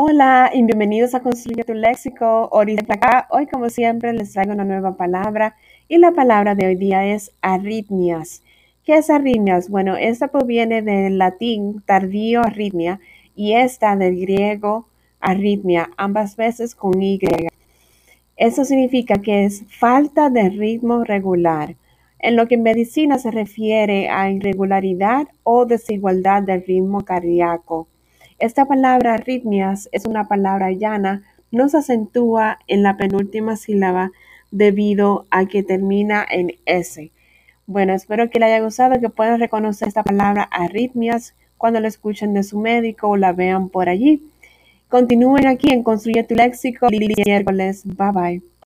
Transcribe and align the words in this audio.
Hola 0.00 0.52
y 0.54 0.62
bienvenidos 0.62 1.16
a 1.16 1.22
Construye 1.22 1.64
tu 1.64 1.74
Léxico. 1.74 2.48
Ahorita 2.52 3.26
hoy 3.30 3.48
como 3.48 3.68
siempre 3.68 4.12
les 4.12 4.30
traigo 4.30 4.52
una 4.52 4.64
nueva 4.64 4.96
palabra 4.96 5.56
y 5.88 5.98
la 5.98 6.12
palabra 6.12 6.54
de 6.54 6.66
hoy 6.66 6.76
día 6.76 7.04
es 7.04 7.32
arritmias. 7.42 8.44
¿Qué 8.84 8.94
es 8.94 9.10
arritmias? 9.10 9.68
Bueno, 9.68 9.96
esta 9.96 10.28
proviene 10.28 10.82
del 10.82 11.18
latín 11.18 11.82
tardío 11.84 12.42
arritmia 12.42 13.00
y 13.34 13.54
esta 13.54 13.96
del 13.96 14.20
griego 14.20 14.86
arritmia, 15.18 15.90
ambas 15.96 16.36
veces 16.36 16.76
con 16.76 17.02
Y. 17.02 17.18
Eso 18.36 18.64
significa 18.64 19.16
que 19.16 19.46
es 19.46 19.64
falta 19.80 20.30
de 20.30 20.48
ritmo 20.48 21.02
regular, 21.02 21.74
en 22.20 22.36
lo 22.36 22.46
que 22.46 22.54
en 22.54 22.62
medicina 22.62 23.18
se 23.18 23.32
refiere 23.32 24.08
a 24.08 24.30
irregularidad 24.30 25.26
o 25.42 25.66
desigualdad 25.66 26.44
del 26.44 26.64
ritmo 26.64 27.04
cardíaco. 27.04 27.88
Esta 28.38 28.66
palabra 28.66 29.14
arritmias 29.14 29.88
es 29.90 30.04
una 30.06 30.28
palabra 30.28 30.70
llana, 30.70 31.22
no 31.50 31.68
se 31.68 31.78
acentúa 31.78 32.58
en 32.68 32.84
la 32.84 32.96
penúltima 32.96 33.56
sílaba 33.56 34.12
debido 34.52 35.26
a 35.30 35.46
que 35.46 35.64
termina 35.64 36.24
en 36.30 36.52
S. 36.64 37.10
Bueno, 37.66 37.94
espero 37.94 38.30
que 38.30 38.38
le 38.38 38.46
haya 38.46 38.64
gustado, 38.64 39.00
que 39.00 39.08
puedan 39.08 39.40
reconocer 39.40 39.88
esta 39.88 40.04
palabra 40.04 40.44
arritmias 40.44 41.34
cuando 41.56 41.80
la 41.80 41.88
escuchen 41.88 42.32
de 42.32 42.44
su 42.44 42.60
médico 42.60 43.08
o 43.08 43.16
la 43.16 43.32
vean 43.32 43.68
por 43.68 43.88
allí. 43.88 44.22
Continúen 44.88 45.46
aquí 45.46 45.72
en 45.72 45.82
Construye 45.82 46.22
tu 46.22 46.34
Léxico. 46.34 46.88
Miércoles. 46.90 47.82
Bye 47.84 48.12
bye. 48.12 48.57